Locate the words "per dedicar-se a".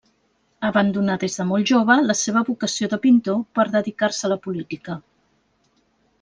3.59-4.35